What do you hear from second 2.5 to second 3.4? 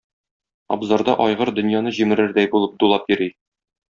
булып дулап йөри.